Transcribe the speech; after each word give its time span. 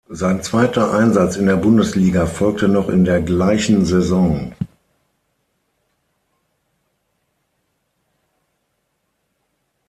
Sein 0.09 0.41
zweiter 0.41 0.93
Einsatz 0.95 1.35
in 1.35 1.45
der 1.45 1.57
Bundesliga 1.57 2.25
folgte 2.25 2.67
noch 2.67 2.89
in 2.89 3.05
der 3.05 3.21
gleichen 3.21 3.85
Saison. 3.85 4.51